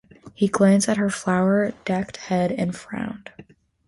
He 0.33 0.47
glanced 0.47 0.89
at 0.89 0.97
her 0.97 1.11
flower-decked 1.11 2.17
head 2.17 2.51
and 2.51 2.75
frowned. 2.75 3.29